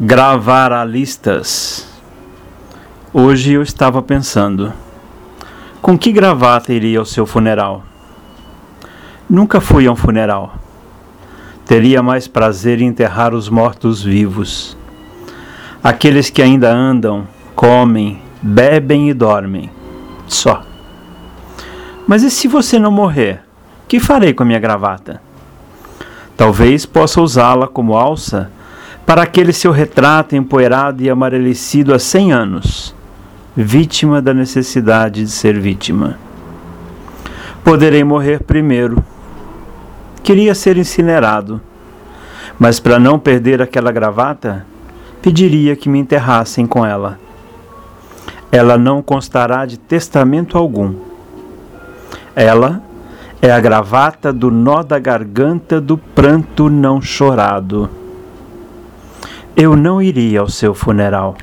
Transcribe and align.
Gravar 0.00 0.72
a 0.72 0.86
listas. 0.86 1.86
Hoje 3.12 3.52
eu 3.52 3.62
estava 3.62 4.00
pensando: 4.00 4.72
com 5.82 5.98
que 5.98 6.10
gravata 6.10 6.72
iria 6.72 6.98
ao 6.98 7.04
seu 7.04 7.26
funeral? 7.26 7.84
Nunca 9.28 9.60
fui 9.60 9.86
a 9.86 9.92
um 9.92 9.96
funeral. 9.96 10.54
Teria 11.66 12.02
mais 12.02 12.26
prazer 12.26 12.80
em 12.80 12.86
enterrar 12.86 13.34
os 13.34 13.50
mortos-vivos. 13.50 14.78
Aqueles 15.84 16.30
que 16.30 16.40
ainda 16.40 16.72
andam, 16.72 17.28
comem, 17.54 18.22
bebem 18.40 19.10
e 19.10 19.14
dormem. 19.14 19.70
Só. 20.26 20.64
Mas 22.06 22.22
e 22.22 22.30
se 22.30 22.48
você 22.48 22.78
não 22.78 22.90
morrer? 22.90 23.42
Que 23.86 24.00
farei 24.00 24.32
com 24.32 24.42
a 24.42 24.46
minha 24.46 24.58
gravata? 24.58 25.20
Talvez 26.34 26.86
possa 26.86 27.20
usá-la 27.20 27.68
como 27.68 27.94
alça 27.94 28.50
para 29.06 29.22
aquele 29.22 29.52
seu 29.52 29.72
retrato 29.72 30.36
empoeirado 30.36 31.02
e 31.02 31.10
amarelecido 31.10 31.92
há 31.92 31.98
cem 31.98 32.32
anos, 32.32 32.94
vítima 33.56 34.22
da 34.22 34.32
necessidade 34.32 35.24
de 35.24 35.30
ser 35.30 35.58
vítima. 35.58 36.18
Poderei 37.64 38.02
morrer 38.04 38.42
primeiro. 38.42 39.02
Queria 40.22 40.54
ser 40.54 40.76
incinerado, 40.76 41.60
mas 42.58 42.78
para 42.78 42.98
não 42.98 43.18
perder 43.18 43.60
aquela 43.60 43.90
gravata, 43.90 44.64
pediria 45.20 45.74
que 45.74 45.88
me 45.88 45.98
enterrassem 45.98 46.66
com 46.66 46.86
ela. 46.86 47.18
Ela 48.52 48.78
não 48.78 49.02
constará 49.02 49.66
de 49.66 49.78
testamento 49.78 50.56
algum. 50.56 50.94
Ela 52.36 52.80
é 53.40 53.50
a 53.50 53.58
gravata 53.58 54.32
do 54.32 54.50
nó 54.50 54.82
da 54.82 54.98
garganta 54.98 55.80
do 55.80 55.98
pranto 55.98 56.70
não 56.70 57.00
chorado 57.00 58.01
eu 59.56 59.76
não 59.76 60.00
iria 60.00 60.40
ao 60.40 60.48
seu 60.48 60.74
funeral. 60.74 61.36